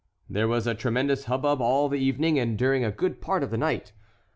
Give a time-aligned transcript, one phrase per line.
[0.27, 3.55] There was a tremendous hubbub all the evening and during a good part of the
[3.57, 3.93] night.